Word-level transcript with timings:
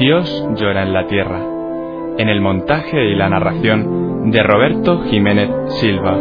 Dios 0.00 0.48
llora 0.56 0.82
en 0.82 0.94
la 0.94 1.06
tierra, 1.08 1.44
en 2.16 2.30
el 2.30 2.40
montaje 2.40 3.10
y 3.10 3.14
la 3.14 3.28
narración 3.28 4.30
de 4.30 4.42
Roberto 4.42 5.02
Jiménez 5.02 5.50
Silva. 5.78 6.16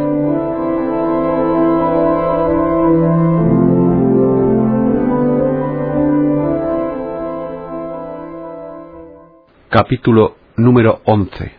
Capítulo 9.70 10.36
número 10.58 11.00
11 11.06 11.54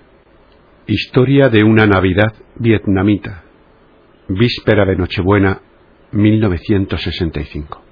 Historia 0.88 1.48
de 1.48 1.64
una 1.64 1.86
Navidad 1.86 2.34
vietnamita. 2.56 3.44
Víspera 4.28 4.84
de 4.84 4.96
Nochebuena, 4.96 5.62
1965. 6.12 7.89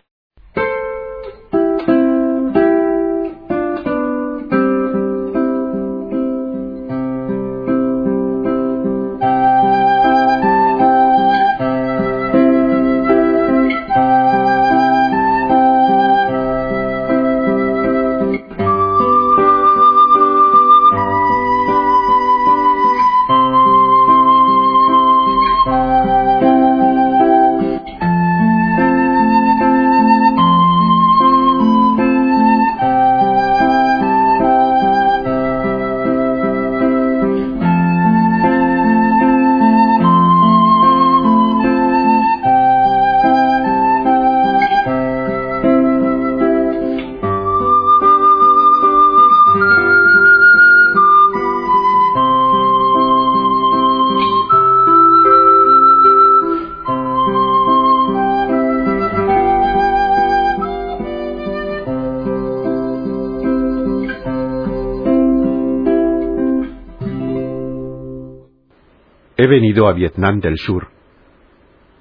Venido 69.58 69.88
a 69.88 69.92
Vietnam 69.92 70.38
del 70.38 70.56
Sur 70.56 70.86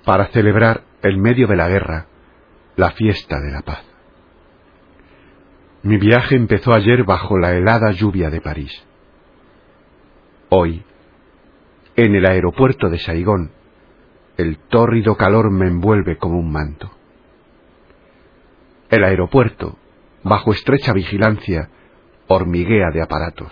para 0.06 0.28
celebrar, 0.28 0.84
en 1.02 1.20
medio 1.20 1.48
de 1.48 1.56
la 1.56 1.68
guerra, 1.68 2.06
la 2.76 2.92
fiesta 2.92 3.40
de 3.42 3.52
la 3.52 3.62
paz. 3.62 3.84
Mi 5.82 5.98
viaje 5.98 6.36
empezó 6.36 6.74
ayer 6.74 7.04
bajo 7.04 7.40
la 7.40 7.54
helada 7.54 7.92
lluvia 7.92 8.30
de 8.30 8.42
París. 8.42 8.72
Hoy, 10.50 10.84
en 11.96 12.16
el 12.16 12.28
aeropuerto 12.28 12.90
de 12.90 13.00
Saigón, 13.00 13.52
el 14.38 14.60
tórrido 14.70 15.18
calor 15.18 15.52
me 15.52 15.68
envuelve 15.68 16.18
como 16.18 16.38
un 16.38 16.52
manto. 16.52 16.92
El 18.92 19.04
aeropuerto, 19.04 19.78
bajo 20.24 20.52
estrecha 20.52 20.94
vigilancia, 20.94 21.70
hormiguea 22.28 22.92
de 22.94 23.02
aparatos 23.02 23.52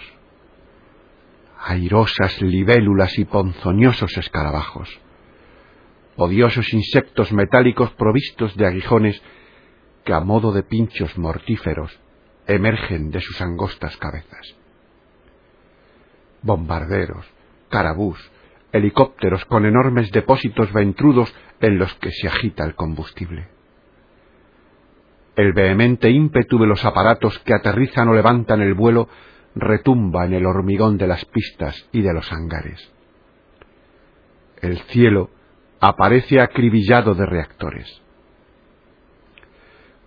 airosas 1.60 2.42
libélulas 2.42 3.18
y 3.18 3.26
ponzoñosos 3.26 4.18
escarabajos, 4.18 4.90
odiosos 6.16 6.74
insectos 6.74 7.32
metálicos 7.32 7.92
provistos 7.92 8.56
de 8.56 8.68
aguijones 8.68 9.22
que 10.04 10.14
a 10.14 10.20
modo 10.20 10.52
de 10.52 10.64
pinchos 10.64 11.18
mortíferos 11.18 12.00
emergen 12.48 13.10
de 13.10 13.22
sus 13.22 13.42
angostas 13.42 13.98
cabezas. 13.98 14.56
Bombarderos, 16.42 17.26
carabús, 17.70 18.20
helicópteros 18.72 19.46
con 19.46 19.66
enormes 19.66 20.12
depósitos 20.12 20.72
ventrudos 20.72 21.34
en 21.60 21.80
los 21.80 21.94
que 21.96 22.12
se 22.12 22.28
agita 22.28 22.64
el 22.64 22.76
combustible. 22.76 23.48
El 25.36 25.54
vehemente 25.54 26.10
ímpetu 26.10 26.60
de 26.60 26.68
los 26.68 26.86
aparatos 26.86 27.40
que 27.40 27.54
aterrizan 27.54 28.08
o 28.10 28.14
levantan 28.14 28.62
el 28.62 28.74
vuelo 28.74 29.10
retumba 29.56 30.26
en 30.26 30.34
el 30.34 30.46
hormigón 30.46 30.98
de 30.98 31.08
las 31.08 31.26
pistas 31.26 31.88
y 31.92 32.02
de 32.02 32.14
los 32.14 32.32
hangares. 32.32 32.92
El 34.62 34.80
cielo 34.84 35.30
aparece 35.80 36.42
acribillado 36.42 37.14
de 37.14 37.26
reactores. 37.26 38.02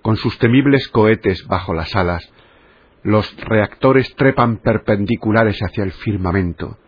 Con 0.02 0.16
sus 0.16 0.38
temibles 0.38 0.88
cohetes 0.88 1.46
bajo 1.46 1.74
las 1.74 1.94
alas, 1.96 2.30
los 3.02 3.36
reactores 3.36 4.14
trepan 4.16 4.58
perpendiculares 4.58 5.58
hacia 5.62 5.84
el 5.84 5.92
firmamento, 5.92 6.78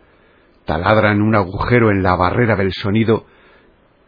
taladran 0.65 1.21
un 1.21 1.35
agujero 1.35 1.89
en 1.89 2.03
la 2.03 2.15
barrera 2.15 2.55
del 2.55 2.73
sonido 2.73 3.25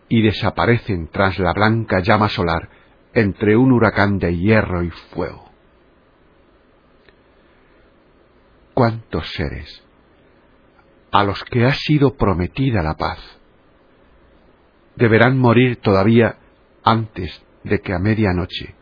y 0.09 0.21
desaparecen 0.21 1.07
tras 1.07 1.39
la 1.39 1.53
blanca 1.53 1.99
llama 2.01 2.29
solar 2.29 2.69
entre 3.13 3.55
un 3.55 3.71
huracán 3.71 4.19
de 4.19 4.35
hierro 4.35 4.83
y 4.83 4.89
fuego. 4.89 5.42
Cuántos 8.73 9.31
seres 9.33 9.83
a 11.11 11.23
los 11.23 11.43
que 11.43 11.65
ha 11.65 11.73
sido 11.73 12.15
prometida 12.15 12.81
la 12.81 12.95
paz 12.95 13.19
deberán 14.95 15.37
morir 15.37 15.77
todavía 15.77 16.37
antes 16.83 17.43
de 17.63 17.79
que 17.79 17.93
a 17.93 17.99
medianoche 17.99 18.75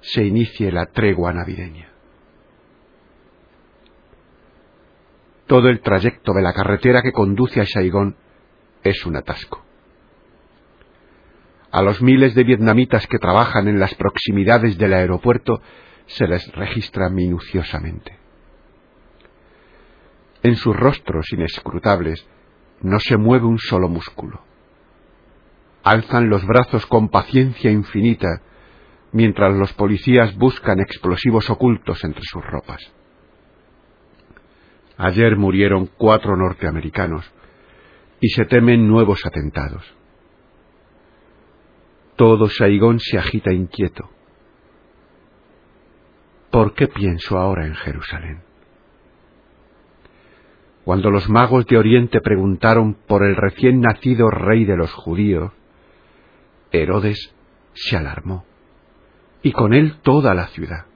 se 0.00 0.24
inicie 0.24 0.72
la 0.72 0.86
tregua 0.86 1.32
navideña. 1.32 1.88
Todo 5.46 5.68
el 5.68 5.80
trayecto 5.80 6.32
de 6.32 6.42
la 6.42 6.52
carretera 6.52 7.02
que 7.02 7.12
conduce 7.12 7.60
a 7.60 7.66
Saigón 7.66 8.16
es 8.82 9.04
un 9.06 9.16
atasco. 9.16 9.64
A 11.70 11.82
los 11.82 12.02
miles 12.02 12.34
de 12.34 12.44
vietnamitas 12.44 13.06
que 13.06 13.18
trabajan 13.18 13.68
en 13.68 13.78
las 13.78 13.94
proximidades 13.94 14.76
del 14.78 14.94
aeropuerto 14.94 15.62
se 16.06 16.26
les 16.26 16.50
registra 16.52 17.08
minuciosamente. 17.08 18.21
En 20.42 20.56
sus 20.56 20.76
rostros 20.76 21.32
inescrutables 21.32 22.26
no 22.80 22.98
se 22.98 23.16
mueve 23.16 23.46
un 23.46 23.58
solo 23.58 23.88
músculo. 23.88 24.42
Alzan 25.84 26.28
los 26.28 26.44
brazos 26.46 26.86
con 26.86 27.08
paciencia 27.08 27.70
infinita 27.70 28.42
mientras 29.12 29.54
los 29.54 29.72
policías 29.74 30.36
buscan 30.36 30.80
explosivos 30.80 31.48
ocultos 31.50 32.02
entre 32.04 32.22
sus 32.24 32.44
ropas. 32.44 32.80
Ayer 34.96 35.36
murieron 35.36 35.86
cuatro 35.86 36.36
norteamericanos 36.36 37.30
y 38.20 38.28
se 38.30 38.44
temen 38.44 38.88
nuevos 38.88 39.24
atentados. 39.26 39.84
Todo 42.16 42.48
Saigón 42.48 43.00
se 43.00 43.18
agita 43.18 43.52
inquieto. 43.52 44.10
¿Por 46.50 46.74
qué 46.74 46.86
pienso 46.88 47.38
ahora 47.38 47.66
en 47.66 47.74
Jerusalén? 47.74 48.51
Cuando 50.84 51.10
los 51.10 51.28
magos 51.28 51.66
de 51.66 51.78
Oriente 51.78 52.20
preguntaron 52.20 52.94
por 53.06 53.24
el 53.24 53.36
recién 53.36 53.80
nacido 53.80 54.30
rey 54.30 54.64
de 54.64 54.76
los 54.76 54.92
judíos, 54.92 55.52
Herodes 56.72 57.34
se 57.74 57.96
alarmó, 57.96 58.44
y 59.42 59.52
con 59.52 59.74
él 59.74 59.98
toda 60.02 60.34
la 60.34 60.48
ciudad. 60.48 60.86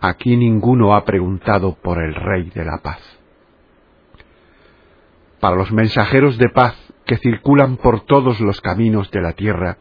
Aquí 0.00 0.36
ninguno 0.36 0.94
ha 0.94 1.04
preguntado 1.04 1.74
por 1.74 2.02
el 2.02 2.14
rey 2.14 2.50
de 2.50 2.64
la 2.64 2.78
paz. 2.78 3.00
Para 5.38 5.56
los 5.56 5.72
mensajeros 5.72 6.38
de 6.38 6.48
paz 6.48 6.74
que 7.04 7.18
circulan 7.18 7.76
por 7.76 8.04
todos 8.06 8.40
los 8.40 8.60
caminos 8.60 9.10
de 9.10 9.20
la 9.20 9.32
tierra, 9.32 9.78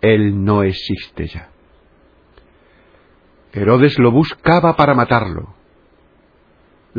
Él 0.00 0.44
no 0.44 0.62
existe 0.62 1.26
ya. 1.26 1.50
Herodes 3.52 3.98
lo 3.98 4.10
buscaba 4.10 4.76
para 4.76 4.94
matarlo. 4.94 5.57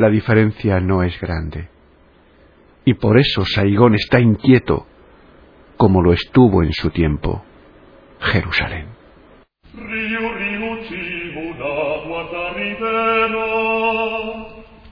La 0.00 0.08
diferencia 0.08 0.80
no 0.80 1.02
es 1.02 1.20
grande. 1.20 1.68
Y 2.86 2.94
por 2.94 3.18
eso 3.18 3.44
Saigón 3.44 3.94
está 3.94 4.18
inquieto, 4.18 4.86
como 5.76 6.00
lo 6.00 6.14
estuvo 6.14 6.62
en 6.62 6.72
su 6.72 6.88
tiempo 6.88 7.44
Jerusalén. 8.18 8.86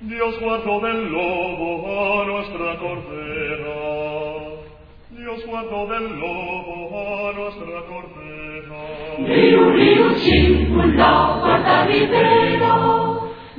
Dios 0.03 0.41
guardó 0.43 0.81
del 0.81 1.11
lobo 1.11 2.21
a 2.21 2.27
nuestra 2.27 2.79
cordera. 2.79 3.77
Dios 5.09 5.47
guardó 5.47 5.87
del 5.87 6.21
lobo 6.21 7.29
a 7.29 7.33
nuestra 7.33 7.81
cordera. 7.87 9.27
Riu, 9.27 9.71
riu, 9.71 10.15
chingula, 10.17 11.39
guarda 11.41 11.87
ribera. 11.87 12.88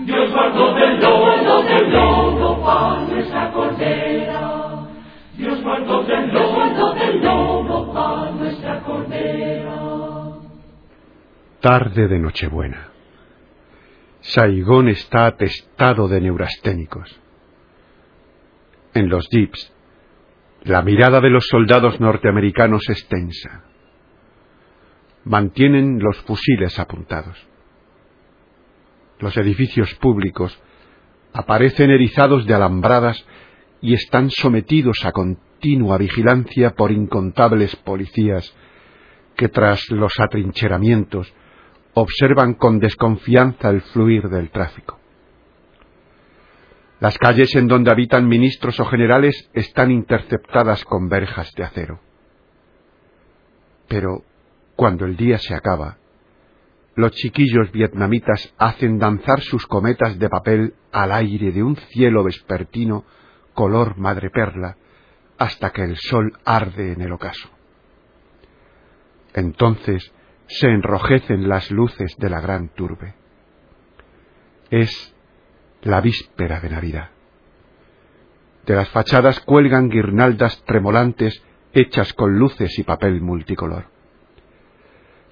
Dios 0.10 0.32
guardó 0.32 0.74
del 0.74 1.00
lobo, 1.00 1.64
del 1.66 1.92
lobo 1.92 3.06
nuestra 3.12 3.52
cordera. 3.52 4.88
Dios 5.38 5.62
guardó 5.62 6.04
del 6.04 6.34
lobo, 6.34 6.94
del 6.96 7.22
lobo 7.24 8.34
nuestra 8.40 8.82
cordera. 8.82 9.76
Tarde 11.60 12.08
de 12.08 12.18
Nochebuena. 12.18 12.90
Saigón 14.22 14.90
está 14.90 15.28
atestado 15.28 16.08
de 16.08 16.22
neurasténicos. 16.22 17.22
En 18.96 19.10
los 19.10 19.30
jeeps, 19.30 19.72
la 20.64 20.82
mirada 20.82 21.22
de 21.22 21.30
los 21.30 21.46
soldados 21.46 22.00
norteamericanos 22.00 22.82
es 22.90 23.08
tensa. 23.08 23.64
Mantienen 25.24 26.00
los 26.00 26.18
fusiles 26.24 26.80
apuntados. 26.80 27.49
Los 29.20 29.36
edificios 29.38 29.94
públicos 29.96 30.58
aparecen 31.34 31.92
erizados 31.92 32.46
de 32.46 32.54
alambradas 32.54 33.26
y 33.82 33.94
están 33.94 34.30
sometidos 34.30 35.06
a 35.06 35.12
continua 35.12 35.98
vigilancia 35.98 36.72
por 36.72 36.92
incontables 36.92 37.76
policías 37.76 38.54
que 39.36 39.50
tras 39.50 39.90
los 39.90 40.20
atrincheramientos 40.20 41.34
observan 41.94 42.54
con 42.54 42.80
desconfianza 42.80 43.70
el 43.70 43.82
fluir 43.82 44.30
del 44.30 44.50
tráfico. 44.52 45.00
Las 47.00 47.18
calles 47.18 47.56
en 47.56 47.68
donde 47.68 47.92
habitan 47.92 48.28
ministros 48.28 48.80
o 48.80 48.86
generales 48.86 49.50
están 49.54 49.92
interceptadas 49.92 50.84
con 50.84 51.08
verjas 51.08 51.52
de 51.56 51.64
acero. 51.64 52.00
Pero 53.88 54.24
cuando 54.76 55.06
el 55.06 55.16
día 55.16 55.38
se 55.38 55.56
acaba, 55.56 55.98
los 57.00 57.14
chiquillos 57.14 57.72
vietnamitas 57.72 58.54
hacen 58.58 59.00
danzar 59.00 59.40
sus 59.40 59.66
cometas 59.66 60.20
de 60.20 60.28
papel 60.28 60.74
al 60.92 61.14
aire 61.14 61.54
de 61.54 61.64
un 61.64 61.78
cielo 61.78 62.26
vespertino 62.26 63.06
color 63.54 63.98
madreperla 63.98 64.76
hasta 65.38 65.72
que 65.72 65.84
el 65.84 65.96
sol 65.96 66.38
arde 66.44 66.92
en 66.92 67.02
el 67.02 67.14
ocaso. 67.14 67.50
Entonces 69.34 70.12
se 70.48 70.68
enrojecen 70.68 71.48
las 71.48 71.72
luces 71.72 72.18
de 72.18 72.30
la 72.30 72.42
gran 72.42 72.68
turbe. 72.68 73.14
Es 74.70 75.16
la 75.82 76.02
víspera 76.02 76.60
de 76.60 76.70
Navidad. 76.70 77.12
De 78.66 78.76
las 78.76 78.90
fachadas 78.90 79.40
cuelgan 79.40 79.88
guirnaldas 79.88 80.62
tremolantes 80.66 81.42
hechas 81.72 82.12
con 82.12 82.38
luces 82.38 82.78
y 82.78 82.84
papel 82.84 83.22
multicolor. 83.22 83.86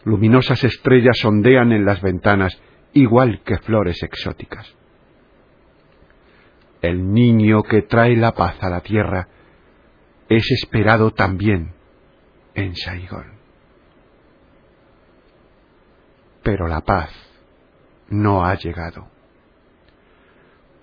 Luminosas 0.07 0.63
estrellas 0.63 1.23
ondean 1.25 1.71
en 1.71 1.85
las 1.85 2.01
ventanas 2.01 2.59
igual 2.93 3.41
que 3.43 3.57
flores 3.57 4.01
exóticas. 4.03 4.73
El 6.81 7.11
niño 7.11 7.63
que 7.63 7.81
trae 7.81 8.15
la 8.15 8.33
paz 8.33 8.55
a 8.61 8.69
la 8.69 8.81
tierra 8.81 9.27
es 10.29 10.49
esperado 10.51 11.11
también 11.11 11.73
en 12.55 12.75
Saigón. 12.75 13.37
pero 16.47 16.65
la 16.69 16.79
paz 16.79 17.09
no 18.07 18.45
ha 18.45 18.55
llegado. 18.55 19.09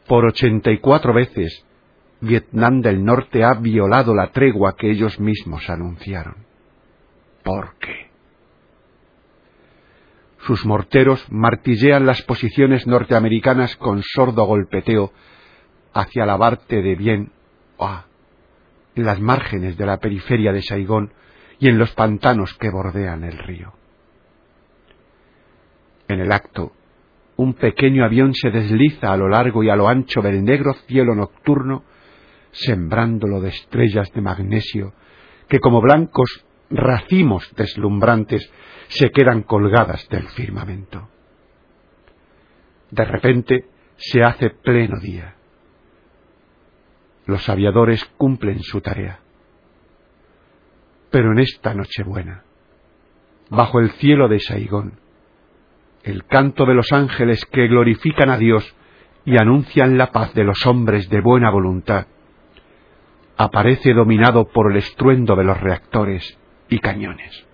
Por 0.06 0.26
ochenta 0.26 0.70
y 0.70 0.78
cuatro 0.78 1.14
veces, 1.14 1.64
Vietnam 2.20 2.82
del 2.82 3.02
Norte 3.02 3.42
ha 3.42 3.54
violado 3.54 4.14
la 4.14 4.30
tregua 4.30 4.76
que 4.76 4.90
ellos 4.90 5.18
mismos 5.18 5.70
anunciaron. 5.70 6.44
¿Por 7.42 7.78
qué? 7.78 8.03
Sus 10.46 10.66
morteros 10.66 11.24
martillean 11.30 12.04
las 12.04 12.20
posiciones 12.22 12.86
norteamericanas 12.86 13.76
con 13.76 14.02
sordo 14.02 14.44
golpeteo 14.44 15.10
hacia 15.94 16.26
la 16.26 16.36
parte 16.36 16.82
de 16.82 16.94
Bien 16.96 17.32
ah, 17.78 18.04
en 18.94 19.04
las 19.04 19.20
márgenes 19.20 19.78
de 19.78 19.86
la 19.86 19.98
periferia 19.98 20.52
de 20.52 20.60
Saigón 20.60 21.12
y 21.58 21.68
en 21.68 21.78
los 21.78 21.92
pantanos 21.92 22.52
que 22.54 22.70
bordean 22.70 23.24
el 23.24 23.38
río. 23.38 23.72
En 26.08 26.20
el 26.20 26.30
acto, 26.30 26.72
un 27.36 27.54
pequeño 27.54 28.04
avión 28.04 28.34
se 28.34 28.50
desliza 28.50 29.12
a 29.12 29.16
lo 29.16 29.28
largo 29.30 29.62
y 29.62 29.70
a 29.70 29.76
lo 29.76 29.88
ancho 29.88 30.20
del 30.20 30.44
negro 30.44 30.74
cielo 30.86 31.14
nocturno, 31.14 31.84
sembrándolo 32.50 33.40
de 33.40 33.48
estrellas 33.48 34.12
de 34.12 34.20
magnesio 34.20 34.92
que 35.48 35.58
como 35.58 35.80
blancos 35.80 36.43
racimos 36.70 37.52
deslumbrantes 37.56 38.50
se 38.88 39.10
quedan 39.10 39.42
colgadas 39.42 40.08
del 40.08 40.28
firmamento. 40.28 41.08
De 42.90 43.04
repente 43.04 43.66
se 43.96 44.22
hace 44.22 44.50
pleno 44.50 45.00
día. 45.00 45.34
Los 47.26 47.48
aviadores 47.48 48.04
cumplen 48.16 48.60
su 48.60 48.80
tarea. 48.80 49.20
Pero 51.10 51.32
en 51.32 51.38
esta 51.38 51.74
Nochebuena, 51.74 52.44
bajo 53.48 53.80
el 53.80 53.90
cielo 53.92 54.28
de 54.28 54.40
Saigón, 54.40 55.00
el 56.02 56.24
canto 56.24 56.66
de 56.66 56.74
los 56.74 56.92
ángeles 56.92 57.44
que 57.46 57.66
glorifican 57.66 58.30
a 58.30 58.36
Dios 58.36 58.74
y 59.24 59.38
anuncian 59.40 59.96
la 59.96 60.12
paz 60.12 60.34
de 60.34 60.44
los 60.44 60.66
hombres 60.66 61.08
de 61.08 61.20
buena 61.20 61.50
voluntad, 61.50 62.06
aparece 63.36 63.94
dominado 63.94 64.46
por 64.48 64.70
el 64.70 64.78
estruendo 64.78 65.34
de 65.34 65.44
los 65.44 65.58
reactores 65.60 66.38
y 66.74 66.80
cañones. 66.80 67.44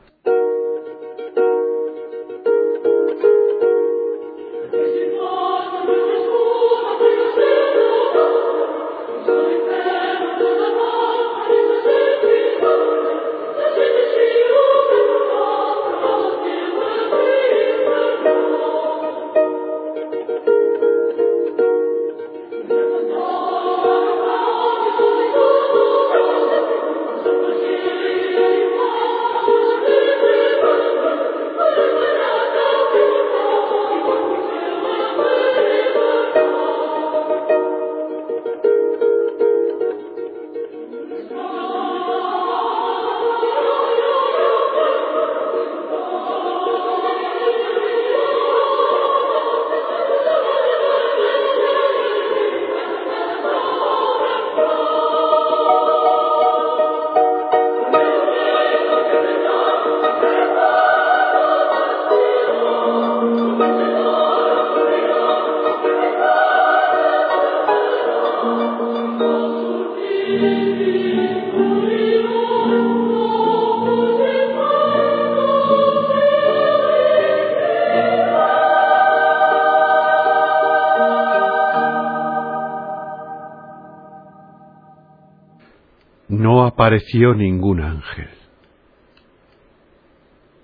Apareció 86.90 87.34
ningún 87.34 87.80
ángel. 87.80 88.30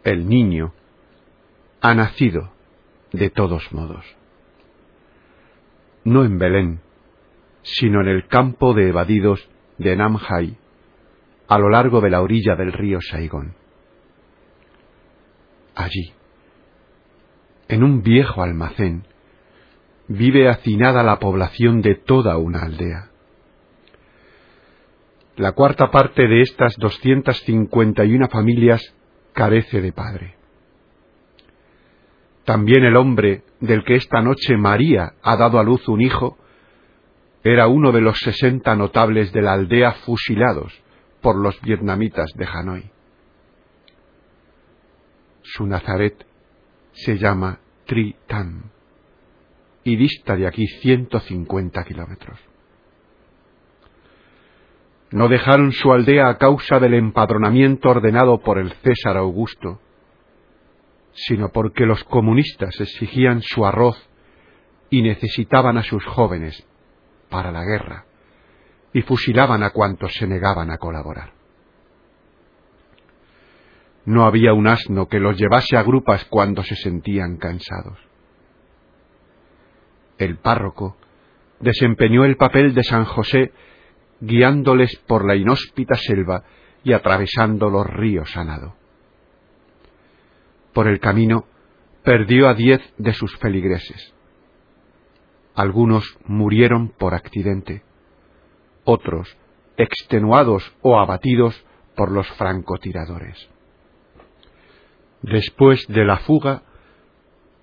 El 0.03 0.29
niño 0.29 0.73
ha 1.81 1.95
nacido 1.95 2.51
de 3.13 3.31
todos 3.31 3.73
modos. 3.73 4.05
No 6.03 6.25
en 6.25 6.37
Belén, 6.37 6.81
sino 7.63 8.01
en 8.01 8.09
el 8.09 8.27
campo 8.27 8.75
de 8.75 8.89
evadidos 8.89 9.49
de 9.79 9.95
Namhai, 9.95 10.59
a 11.47 11.59
lo 11.61 11.71
largo 11.71 12.01
de 12.01 12.11
la 12.11 12.21
orilla 12.21 12.57
del 12.57 12.73
río 12.73 12.99
Saigón. 13.01 13.55
Allí, 15.77 16.13
en 17.69 17.85
un 17.85 18.03
viejo 18.03 18.43
almacén, 18.43 19.05
vive 20.09 20.49
hacinada 20.49 21.05
la 21.05 21.21
población 21.21 21.83
de 21.83 21.95
toda 21.95 22.37
una 22.37 22.63
aldea. 22.63 23.11
La 25.37 25.53
cuarta 25.53 25.91
parte 25.91 26.27
de 26.27 26.41
estas 26.41 26.77
251 26.79 28.29
familias 28.29 28.95
carece 29.35 29.83
de 29.83 29.93
padre. 29.93 30.35
También 32.45 32.85
el 32.85 32.97
hombre 32.97 33.43
del 33.61 33.85
que 33.85 33.97
esta 33.97 34.23
noche 34.23 34.57
María 34.57 35.13
ha 35.23 35.37
dado 35.37 35.59
a 35.59 35.63
luz 35.63 35.87
un 35.89 36.01
hijo 36.01 36.39
era 37.45 37.67
uno 37.67 37.93
de 37.93 38.01
los 38.01 38.19
sesenta 38.19 38.75
notables 38.75 39.31
de 39.33 39.43
la 39.43 39.53
aldea 39.53 39.93
fusilados 39.93 40.73
por 41.21 41.37
los 41.37 41.61
vietnamitas 41.61 42.33
de 42.35 42.47
Hanoi. 42.47 42.91
Su 45.43 45.67
Nazaret 45.67 46.27
se 46.93 47.19
llama 47.19 47.61
Tri 47.85 48.17
y 49.85 49.97
dista 49.97 50.35
de 50.35 50.47
aquí 50.47 50.67
150 50.67 51.85
kilómetros. 51.85 52.56
No 55.11 55.29
dejaron 55.29 55.73
su 55.73 55.93
aldea 55.93 56.29
a 56.29 56.39
causa 56.39 56.81
del 56.81 56.95
empadronamiento 56.95 57.91
ordenado 57.91 58.41
por 58.41 58.59
el 58.59 58.73
César 58.73 59.17
Augusto, 59.17 59.81
sino 61.13 61.51
porque 61.51 61.87
los 61.87 62.03
comunistas 62.05 62.81
exigían 62.81 63.41
su 63.41 63.65
arroz 63.65 63.97
y 64.91 65.03
necesitaban 65.03 65.79
a 65.79 65.83
sus 65.83 66.05
jóvenes 66.05 66.67
para 67.31 67.51
la 67.53 67.65
guerra 67.65 68.05
y 68.93 69.03
fusilaban 69.03 69.63
a 69.63 69.71
cuantos 69.71 70.15
se 70.15 70.27
negaban 70.27 70.71
a 70.71 70.79
colaborar. 70.79 71.33
No 74.05 74.25
había 74.25 74.53
un 74.53 74.69
asno 74.69 75.07
que 75.09 75.19
los 75.19 75.37
llevase 75.37 75.77
a 75.77 75.83
grupas 75.83 76.25
cuando 76.27 76.63
se 76.63 76.77
sentían 76.77 77.37
cansados. 77.37 77.99
El 80.19 80.39
párroco 80.39 80.97
desempeñó 81.61 82.25
el 82.25 82.37
papel 82.37 82.73
de 82.75 82.85
San 82.85 83.05
José 83.05 83.53
guiándoles 84.21 84.97
por 85.07 85.27
la 85.27 85.37
inhóspita 85.37 85.97
selva 85.97 86.45
y 86.85 86.93
atravesando 86.93 87.69
los 87.69 87.87
ríos 87.87 88.37
a 88.37 88.45
nado. 88.45 88.75
Por 90.73 90.89
el 90.89 91.01
camino 91.01 91.47
perdió 92.03 92.49
a 92.49 92.55
diez 92.55 92.81
de 92.99 93.13
sus 93.13 93.37
feligreses. 93.39 94.15
Algunos 95.55 96.19
murieron 96.27 96.91
por 96.91 97.15
accidente, 97.15 97.83
otros 98.85 99.37
extenuados 99.77 100.75
o 100.83 100.99
abatidos 100.99 101.65
por 101.97 102.13
los 102.13 102.29
francotiradores. 102.33 103.49
Después 105.23 105.87
de 105.89 106.05
la 106.05 106.19
fuga, 106.19 106.63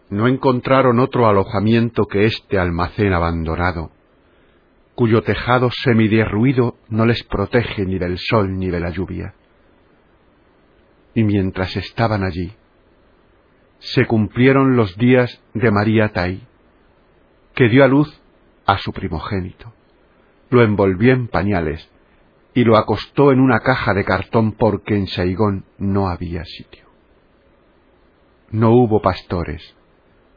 no 0.10 0.28
encontraron 0.28 1.00
otro 1.00 1.28
alojamiento 1.28 2.06
que 2.06 2.26
este 2.26 2.60
almacén 2.60 3.14
abandonado, 3.14 3.92
cuyo 4.96 5.24
tejado 5.24 5.70
semiderruido 5.72 6.78
no 6.90 7.06
les 7.06 7.24
protege 7.24 7.86
ni 7.86 7.98
del 7.98 8.18
sol 8.18 8.58
ni 8.58 8.70
de 8.70 8.80
la 8.80 8.90
lluvia. 8.90 9.34
Y 11.16 11.24
mientras 11.24 11.76
estaban 11.76 12.24
allí, 12.24 12.54
se 13.80 14.06
cumplieron 14.06 14.76
los 14.76 14.96
días 14.98 15.42
de 15.54 15.72
María 15.72 16.10
Tai, 16.10 16.42
que 17.56 17.70
dio 17.70 17.84
a 17.84 17.88
luz 17.88 18.22
a 18.66 18.78
su 18.78 18.94
primogénito, 18.94 19.74
lo 20.50 20.64
envolvió 20.64 21.14
en 21.14 21.28
pañales 21.28 21.90
y 22.54 22.64
lo 22.64 22.78
acostó 22.78 23.32
en 23.32 23.40
una 23.40 23.60
caja 23.60 23.94
de 23.94 24.06
cartón 24.06 24.54
porque 24.54 24.96
en 24.96 25.08
Saigón 25.08 25.66
no 25.78 26.08
había 26.08 26.46
sitio. 26.46 26.86
No 28.52 28.72
hubo 28.72 29.02
pastores, 29.02 29.76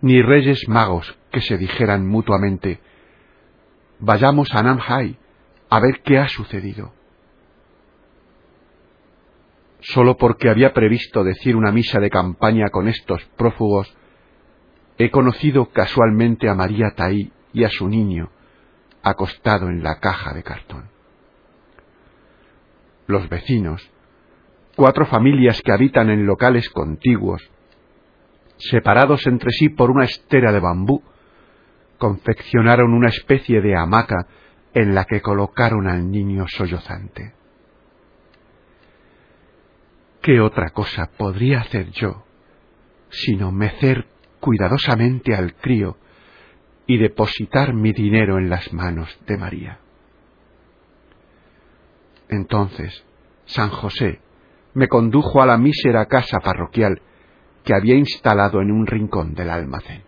ni 0.01 0.23
reyes 0.23 0.67
magos 0.69 1.19
que 1.31 1.43
se 1.43 1.59
dijeran 1.59 2.07
mutuamente 2.07 2.81
vayamos 3.99 4.49
a 4.55 4.63
Namhai 4.63 5.19
a 5.69 5.81
ver 5.81 6.03
qué 6.03 6.19
ha 6.19 6.29
sucedido. 6.29 6.93
Solo 9.81 10.17
porque 10.17 10.49
había 10.49 10.73
previsto 10.73 11.23
decir 11.23 11.55
una 11.57 11.73
misa 11.73 12.01
de 12.01 12.11
campaña 12.11 12.71
con 12.71 12.89
estos 12.89 13.25
prófugos, 13.37 13.95
he 14.99 15.11
conocido 15.11 15.67
casualmente 15.67 16.49
a 16.49 16.55
María 16.55 16.93
Taí 16.97 17.33
y 17.53 17.65
a 17.65 17.71
su 17.71 17.89
niño, 17.89 18.31
acostado 19.03 19.69
en 19.69 19.83
la 19.83 20.01
caja 20.01 20.33
de 20.33 20.43
cartón. 20.43 20.91
Los 23.07 23.29
vecinos, 23.29 23.89
cuatro 24.75 25.07
familias 25.07 25.63
que 25.63 25.73
habitan 25.73 26.11
en 26.11 26.27
locales 26.27 26.69
contiguos, 26.71 27.49
separados 28.57 29.27
entre 29.27 29.53
sí 29.53 29.69
por 29.69 29.91
una 29.91 30.05
estera 30.05 30.51
de 30.51 30.61
bambú, 30.61 31.03
confeccionaron 31.99 32.93
una 32.93 33.09
especie 33.09 33.61
de 33.61 33.77
hamaca 33.77 34.27
en 34.75 34.95
la 34.95 35.05
que 35.05 35.21
colocaron 35.21 35.89
al 35.89 36.11
niño 36.11 36.47
sollozante. 36.49 37.33
¿Qué 40.21 40.41
otra 40.41 40.71
cosa 40.71 41.11
podría 41.17 41.61
hacer 41.61 41.91
yo 41.91 42.25
sino 43.09 43.53
mecer 43.53 44.07
cuidadosamente 44.41 45.35
al 45.35 45.55
crío 45.55 45.97
y 46.87 46.99
depositar 46.99 47.73
mi 47.73 47.93
dinero 47.93 48.39
en 48.39 48.51
las 48.51 48.73
manos 48.73 49.19
de 49.27 49.37
María? 49.39 49.79
Entonces, 52.29 53.05
San 53.45 53.71
José 53.71 54.21
me 54.75 54.89
condujo 54.89 55.41
a 55.41 55.47
la 55.47 55.57
mísera 55.57 56.07
casa 56.07 56.41
parroquial 56.41 57.01
que 57.65 57.75
había 57.75 57.95
instalado 57.95 58.61
en 58.61 58.71
un 58.71 58.87
rincón 58.87 59.35
del 59.35 59.51
almacén. 59.51 60.03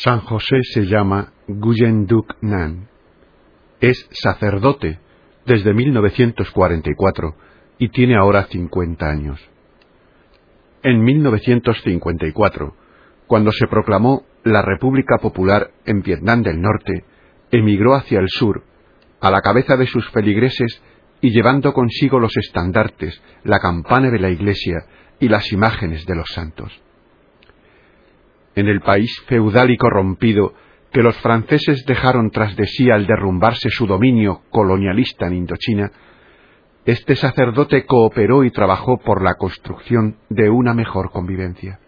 San 0.00 0.20
José 0.20 0.60
se 0.62 0.86
llama 0.86 1.32
Guyen 1.48 2.06
Duk 2.06 2.36
Nan. 2.40 2.88
Es 3.80 4.08
sacerdote 4.12 5.00
desde 5.44 5.74
1944 5.74 7.34
y 7.78 7.88
tiene 7.88 8.16
ahora 8.16 8.44
50 8.44 9.04
años. 9.04 9.40
En 10.84 11.02
1954, 11.02 12.76
cuando 13.26 13.50
se 13.50 13.66
proclamó 13.66 14.22
la 14.44 14.62
República 14.62 15.18
Popular 15.18 15.72
en 15.84 16.02
Vietnam 16.02 16.42
del 16.42 16.60
Norte, 16.60 17.04
emigró 17.50 17.94
hacia 17.94 18.20
el 18.20 18.28
sur, 18.28 18.62
a 19.20 19.32
la 19.32 19.40
cabeza 19.40 19.76
de 19.76 19.88
sus 19.88 20.08
feligreses 20.10 20.80
y 21.20 21.30
llevando 21.30 21.72
consigo 21.72 22.20
los 22.20 22.36
estandartes, 22.36 23.20
la 23.42 23.58
campana 23.58 24.10
de 24.10 24.20
la 24.20 24.30
iglesia 24.30 24.76
y 25.18 25.28
las 25.28 25.50
imágenes 25.50 26.06
de 26.06 26.14
los 26.14 26.28
santos. 26.28 26.87
En 28.58 28.66
el 28.66 28.80
país 28.80 29.16
feudal 29.28 29.70
y 29.70 29.76
corrompido 29.76 30.52
que 30.90 31.00
los 31.00 31.16
franceses 31.18 31.84
dejaron 31.86 32.32
tras 32.32 32.56
de 32.56 32.66
sí 32.66 32.90
al 32.90 33.06
derrumbarse 33.06 33.70
su 33.70 33.86
dominio 33.86 34.42
colonialista 34.50 35.28
en 35.28 35.34
Indochina, 35.34 35.92
este 36.84 37.14
sacerdote 37.14 37.86
cooperó 37.86 38.42
y 38.42 38.50
trabajó 38.50 38.98
por 38.98 39.22
la 39.22 39.34
construcción 39.34 40.16
de 40.28 40.50
una 40.50 40.74
mejor 40.74 41.12
convivencia. 41.12 41.78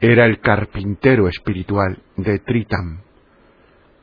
Era 0.00 0.24
el 0.24 0.40
carpintero 0.40 1.28
espiritual 1.28 2.02
de 2.16 2.38
Tritam, 2.38 3.02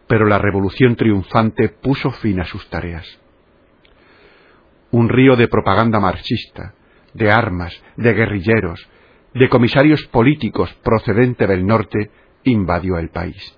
pero 0.06 0.28
la 0.28 0.38
revolución 0.38 0.96
triunfante 0.96 1.70
puso 1.70 2.12
fin 2.12 2.42
a 2.42 2.46
sus 2.46 2.70
tareas. 2.70 3.08
Un 4.92 5.10
río 5.10 5.36
de 5.36 5.48
propaganda 5.48 6.00
marxista, 6.00 6.76
de 7.16 7.32
armas, 7.32 7.74
de 7.96 8.14
guerrilleros, 8.14 8.88
de 9.38 9.50
comisarios 9.50 10.06
políticos 10.08 10.74
procedente 10.84 11.48
del 11.48 11.66
norte 11.66 12.10
invadió 12.44 12.98
el 12.98 13.10
país. 13.10 13.58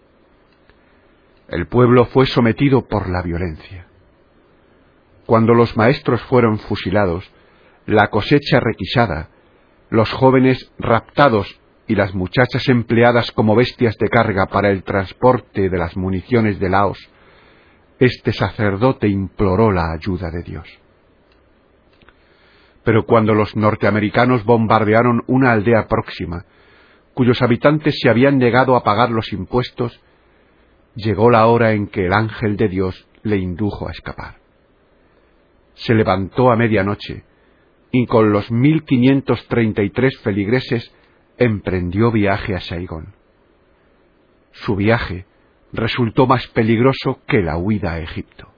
El 1.47 1.67
pueblo 1.67 2.05
fue 2.05 2.25
sometido 2.25 2.87
por 2.87 3.09
la 3.09 3.21
violencia. 3.21 3.87
Cuando 5.25 5.53
los 5.53 5.77
maestros 5.77 6.21
fueron 6.23 6.59
fusilados, 6.59 7.29
la 7.85 8.07
cosecha 8.07 8.59
requisada, 8.59 9.29
los 9.89 10.11
jóvenes 10.11 10.71
raptados 10.77 11.59
y 11.87 11.95
las 11.95 12.13
muchachas 12.13 12.67
empleadas 12.67 13.31
como 13.31 13.55
bestias 13.55 13.95
de 13.97 14.09
carga 14.09 14.45
para 14.47 14.69
el 14.69 14.83
transporte 14.83 15.69
de 15.69 15.77
las 15.77 15.97
municiones 15.97 16.59
de 16.59 16.69
Laos, 16.69 16.99
este 17.99 18.31
sacerdote 18.31 19.07
imploró 19.07 19.71
la 19.71 19.91
ayuda 19.91 20.29
de 20.29 20.43
Dios. 20.43 20.67
Pero 22.83 23.05
cuando 23.05 23.33
los 23.33 23.55
norteamericanos 23.55 24.45
bombardearon 24.45 25.23
una 25.27 25.51
aldea 25.51 25.87
próxima, 25.87 26.45
cuyos 27.13 27.41
habitantes 27.41 27.99
se 28.01 28.09
habían 28.09 28.37
negado 28.37 28.75
a 28.75 28.83
pagar 28.83 29.11
los 29.11 29.33
impuestos, 29.33 30.01
llegó 30.95 31.29
la 31.29 31.45
hora 31.47 31.73
en 31.73 31.87
que 31.87 32.05
el 32.05 32.13
ángel 32.13 32.55
de 32.57 32.69
Dios 32.69 33.07
le 33.23 33.37
indujo 33.37 33.87
a 33.87 33.91
escapar. 33.91 34.35
Se 35.73 35.93
levantó 35.93 36.51
a 36.51 36.55
medianoche 36.55 37.23
y 37.91 38.05
con 38.05 38.31
los 38.31 38.51
mil 38.51 38.83
quinientos 38.83 39.45
treinta 39.47 39.81
y 39.83 39.89
tres 39.89 40.17
feligreses 40.19 40.93
emprendió 41.37 42.11
viaje 42.11 42.55
a 42.55 42.59
Saigón. 42.59 43.15
Su 44.51 44.75
viaje 44.75 45.25
resultó 45.71 46.27
más 46.27 46.47
peligroso 46.47 47.21
que 47.27 47.41
la 47.41 47.57
huida 47.57 47.93
a 47.93 47.99
Egipto. 47.99 48.49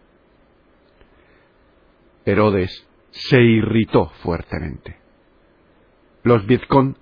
Herodes 2.25 2.88
se 3.12 3.41
irritó 3.41 4.10
fuertemente. 4.24 4.98
Los 6.24 6.46
Vizcón, 6.46 6.98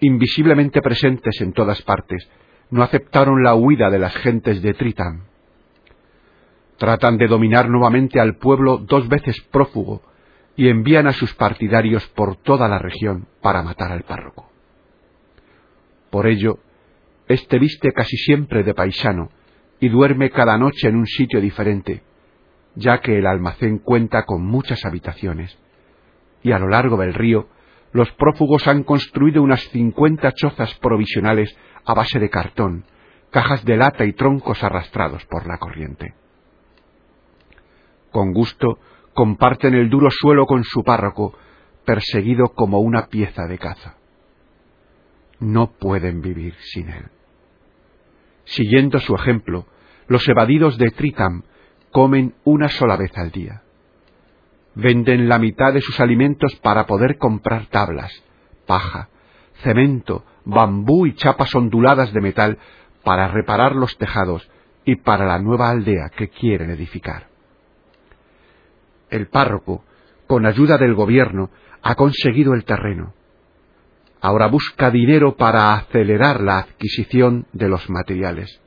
invisiblemente 0.00 0.80
presentes 0.82 1.40
en 1.40 1.52
todas 1.52 1.82
partes, 1.82 2.28
no 2.70 2.82
aceptaron 2.82 3.42
la 3.42 3.54
huida 3.54 3.90
de 3.90 3.98
las 3.98 4.14
gentes 4.16 4.62
de 4.62 4.74
Tritán. 4.74 5.24
Tratan 6.78 7.16
de 7.18 7.28
dominar 7.28 7.68
nuevamente 7.68 8.20
al 8.20 8.36
pueblo 8.36 8.78
dos 8.78 9.08
veces 9.08 9.40
prófugo 9.50 10.02
y 10.56 10.68
envían 10.68 11.06
a 11.06 11.12
sus 11.12 11.34
partidarios 11.34 12.06
por 12.08 12.36
toda 12.36 12.68
la 12.68 12.78
región 12.78 13.26
para 13.40 13.62
matar 13.62 13.92
al 13.92 14.02
párroco. 14.02 14.50
Por 16.10 16.26
ello, 16.26 16.58
éste 17.28 17.58
viste 17.58 17.92
casi 17.92 18.16
siempre 18.16 18.62
de 18.62 18.74
paisano 18.74 19.30
y 19.80 19.88
duerme 19.88 20.30
cada 20.30 20.58
noche 20.58 20.88
en 20.88 20.96
un 20.96 21.06
sitio 21.06 21.40
diferente, 21.40 22.02
ya 22.74 23.00
que 23.00 23.18
el 23.18 23.26
almacén 23.26 23.78
cuenta 23.78 24.24
con 24.24 24.44
muchas 24.44 24.84
habitaciones, 24.84 25.56
y 26.42 26.52
a 26.52 26.58
lo 26.58 26.68
largo 26.68 26.96
del 26.96 27.14
río 27.14 27.48
los 27.92 28.10
prófugos 28.12 28.66
han 28.66 28.82
construido 28.82 29.42
unas 29.42 29.62
cincuenta 29.68 30.32
chozas 30.32 30.74
provisionales 30.80 31.56
a 31.84 31.94
base 31.94 32.18
de 32.18 32.28
cartón, 32.28 32.84
cajas 33.30 33.64
de 33.64 33.76
lata 33.76 34.04
y 34.04 34.12
troncos 34.12 34.62
arrastrados 34.64 35.24
por 35.26 35.46
la 35.46 35.58
corriente. 35.58 36.14
Con 38.10 38.32
gusto 38.32 38.78
comparten 39.12 39.74
el 39.74 39.88
duro 39.90 40.08
suelo 40.10 40.46
con 40.46 40.64
su 40.64 40.82
párroco, 40.82 41.36
perseguido 41.84 42.48
como 42.54 42.80
una 42.80 43.06
pieza 43.06 43.46
de 43.46 43.58
caza. 43.58 43.94
No 45.38 45.72
pueden 45.72 46.20
vivir 46.20 46.54
sin 46.72 46.88
él. 46.88 47.06
Siguiendo 48.44 48.98
su 48.98 49.14
ejemplo, 49.14 49.66
los 50.08 50.28
evadidos 50.28 50.78
de 50.78 50.90
Tritam 50.90 51.44
comen 51.94 52.34
una 52.42 52.68
sola 52.70 52.96
vez 52.96 53.16
al 53.16 53.30
día. 53.30 53.62
Venden 54.74 55.28
la 55.28 55.38
mitad 55.38 55.72
de 55.72 55.80
sus 55.80 56.00
alimentos 56.00 56.56
para 56.56 56.86
poder 56.86 57.18
comprar 57.18 57.66
tablas, 57.66 58.12
paja, 58.66 59.10
cemento, 59.62 60.24
bambú 60.44 61.06
y 61.06 61.14
chapas 61.14 61.54
onduladas 61.54 62.12
de 62.12 62.20
metal 62.20 62.58
para 63.04 63.28
reparar 63.28 63.76
los 63.76 63.96
tejados 63.96 64.50
y 64.84 64.96
para 64.96 65.24
la 65.24 65.38
nueva 65.38 65.70
aldea 65.70 66.08
que 66.08 66.30
quieren 66.30 66.70
edificar. 66.70 67.28
El 69.08 69.28
párroco, 69.28 69.84
con 70.26 70.46
ayuda 70.46 70.78
del 70.78 70.96
gobierno, 70.96 71.50
ha 71.80 71.94
conseguido 71.94 72.54
el 72.54 72.64
terreno. 72.64 73.14
Ahora 74.20 74.48
busca 74.48 74.90
dinero 74.90 75.36
para 75.36 75.74
acelerar 75.74 76.40
la 76.40 76.58
adquisición 76.58 77.46
de 77.52 77.68
los 77.68 77.88
materiales. 77.88 78.60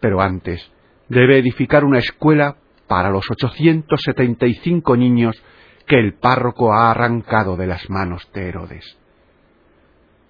Pero 0.00 0.22
antes 0.22 0.66
debe 1.10 1.38
edificar 1.38 1.84
una 1.84 1.98
escuela 1.98 2.56
para 2.86 3.10
los 3.10 3.28
875 3.30 4.96
niños 4.96 5.42
que 5.86 5.98
el 5.98 6.14
párroco 6.14 6.72
ha 6.72 6.92
arrancado 6.92 7.56
de 7.56 7.66
las 7.66 7.90
manos 7.90 8.30
de 8.32 8.48
Herodes. 8.48 8.96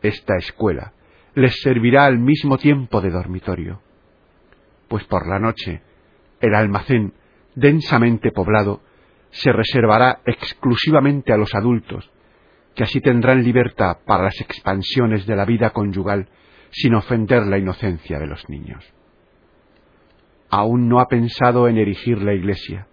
Esta 0.02 0.36
escuela 0.38 0.94
les 1.34 1.60
servirá 1.60 2.06
al 2.06 2.18
mismo 2.18 2.56
tiempo 2.56 3.00
de 3.02 3.10
dormitorio, 3.10 3.82
pues 4.88 5.04
por 5.04 5.28
la 5.28 5.38
noche 5.38 5.82
el 6.40 6.54
almacén 6.54 7.12
densamente 7.54 8.32
poblado 8.32 8.80
se 9.30 9.52
reservará 9.52 10.20
exclusivamente 10.24 11.32
a 11.32 11.36
los 11.36 11.54
adultos, 11.54 12.10
que 12.74 12.84
así 12.84 13.00
tendrán 13.00 13.44
libertad 13.44 13.98
para 14.06 14.24
las 14.24 14.40
expansiones 14.40 15.26
de 15.26 15.36
la 15.36 15.44
vida 15.44 15.70
conyugal 15.70 16.28
sin 16.70 16.94
ofender 16.94 17.46
la 17.46 17.58
inocencia 17.58 18.18
de 18.18 18.26
los 18.26 18.48
niños. 18.48 18.82
Aún 20.50 20.88
no 20.88 21.00
ha 21.00 21.06
pensado 21.06 21.68
en 21.68 21.78
erigir 21.78 22.20
la 22.22 22.34
iglesia. 22.34 22.86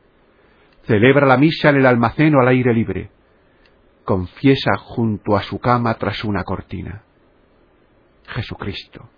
Celebra 0.83 1.25
la 1.25 1.37
misa 1.37 1.69
en 1.69 1.77
el 1.77 1.85
almacén 1.85 2.35
o 2.35 2.41
al 2.41 2.47
aire 2.47 2.73
libre 2.73 3.09
confiesa 4.07 4.77
junto 4.77 5.35
a 5.35 5.43
su 5.43 5.59
cama 5.59 5.93
tras 5.95 6.23
una 6.23 6.45
cortina. 6.45 7.03
Jesucristo, 8.27 9.09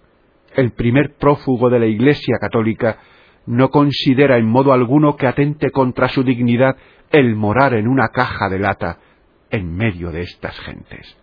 el 0.56 0.72
primer 0.72 1.16
prófugo 1.16 1.70
de 1.70 1.80
la 1.80 1.86
Iglesia 1.86 2.38
católica, 2.42 2.98
no 3.46 3.70
considera 3.70 4.38
en 4.38 4.48
modo 4.48 4.74
alguno 4.74 5.16
que 5.16 5.28
atente 5.28 5.70
contra 5.70 6.10
su 6.10 6.24
dignidad 6.24 6.76
el 7.12 7.36
morar 7.36 7.76
en 7.76 7.88
una 7.88 8.10
caja 8.10 8.50
de 8.50 8.58
lata 8.58 8.98
en 9.52 9.76
medio 9.76 10.12
de 10.12 10.22
estas 10.22 10.60
gentes. 10.60 11.16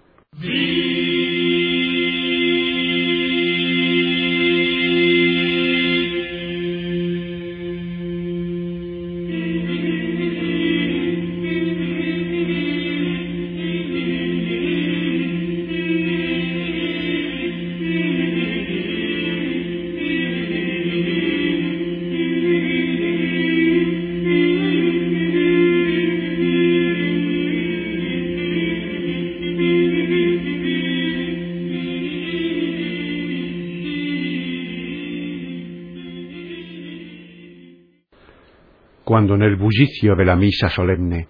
Cuando 39.27 39.45
en 39.45 39.51
el 39.51 39.57
bullicio 39.57 40.15
de 40.15 40.25
la 40.25 40.37
misa 40.37 40.69
solemne 40.69 41.27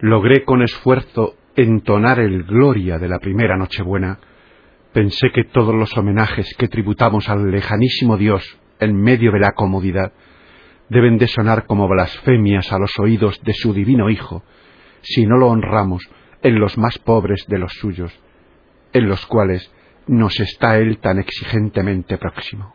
logré 0.00 0.44
con 0.44 0.60
esfuerzo 0.60 1.36
entonar 1.56 2.20
el 2.20 2.42
gloria 2.42 2.98
de 2.98 3.08
la 3.08 3.18
primera 3.18 3.56
Nochebuena, 3.56 4.18
pensé 4.92 5.30
que 5.32 5.44
todos 5.44 5.74
los 5.74 5.96
homenajes 5.96 6.54
que 6.58 6.68
tributamos 6.68 7.26
al 7.30 7.50
lejanísimo 7.50 8.18
Dios 8.18 8.58
en 8.80 9.00
medio 9.00 9.32
de 9.32 9.40
la 9.40 9.52
comodidad 9.52 10.12
deben 10.90 11.16
de 11.16 11.26
sonar 11.26 11.64
como 11.64 11.88
blasfemias 11.88 12.70
a 12.70 12.78
los 12.78 12.98
oídos 12.98 13.40
de 13.42 13.54
su 13.54 13.72
divino 13.72 14.10
Hijo, 14.10 14.42
si 15.00 15.24
no 15.24 15.38
lo 15.38 15.48
honramos 15.48 16.06
en 16.42 16.60
los 16.60 16.76
más 16.76 16.98
pobres 16.98 17.46
de 17.48 17.58
los 17.58 17.72
suyos, 17.72 18.12
en 18.92 19.08
los 19.08 19.24
cuales 19.24 19.72
nos 20.06 20.38
está 20.38 20.76
Él 20.76 20.98
tan 20.98 21.18
exigentemente 21.18 22.18
próximo. 22.18 22.74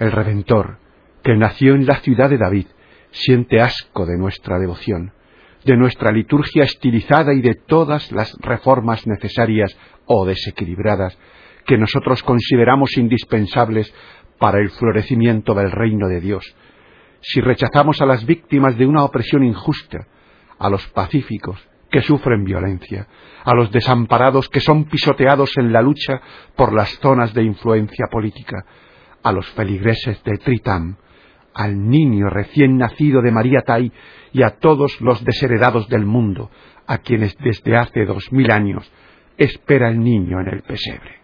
El 0.00 0.10
Redentor, 0.10 0.78
que 1.22 1.36
nació 1.36 1.76
en 1.76 1.86
la 1.86 2.00
ciudad 2.00 2.28
de 2.28 2.38
David, 2.38 2.66
siente 3.14 3.60
asco 3.60 4.04
de 4.06 4.18
nuestra 4.18 4.58
devoción, 4.58 5.12
de 5.64 5.76
nuestra 5.76 6.12
liturgia 6.12 6.64
estilizada 6.64 7.32
y 7.32 7.40
de 7.40 7.54
todas 7.54 8.12
las 8.12 8.36
reformas 8.40 9.06
necesarias 9.06 9.76
o 10.06 10.26
desequilibradas 10.26 11.16
que 11.64 11.78
nosotros 11.78 12.22
consideramos 12.22 12.96
indispensables 12.98 13.92
para 14.38 14.60
el 14.60 14.70
florecimiento 14.70 15.54
del 15.54 15.70
reino 15.70 16.08
de 16.08 16.20
Dios, 16.20 16.54
si 17.20 17.40
rechazamos 17.40 18.02
a 18.02 18.06
las 18.06 18.26
víctimas 18.26 18.76
de 18.76 18.86
una 18.86 19.04
opresión 19.04 19.44
injusta, 19.44 20.06
a 20.58 20.68
los 20.68 20.86
pacíficos 20.88 21.58
que 21.90 22.02
sufren 22.02 22.44
violencia, 22.44 23.06
a 23.44 23.54
los 23.54 23.70
desamparados 23.70 24.48
que 24.48 24.60
son 24.60 24.84
pisoteados 24.84 25.56
en 25.56 25.72
la 25.72 25.80
lucha 25.80 26.20
por 26.56 26.72
las 26.74 26.90
zonas 26.98 27.32
de 27.32 27.44
influencia 27.44 28.06
política, 28.10 28.66
a 29.22 29.32
los 29.32 29.48
feligreses 29.52 30.22
de 30.24 30.36
Tritam, 30.38 30.96
al 31.54 31.88
niño 31.88 32.28
recién 32.28 32.76
nacido 32.76 33.22
de 33.22 33.30
María 33.30 33.62
Tai 33.62 33.90
y 34.32 34.42
a 34.42 34.58
todos 34.58 35.00
los 35.00 35.24
desheredados 35.24 35.88
del 35.88 36.04
mundo, 36.04 36.50
a 36.86 36.98
quienes 36.98 37.36
desde 37.38 37.76
hace 37.76 38.04
dos 38.04 38.32
mil 38.32 38.50
años 38.50 38.90
espera 39.36 39.88
el 39.88 40.00
niño 40.00 40.40
en 40.40 40.48
el 40.48 40.62
pesebre. 40.62 41.23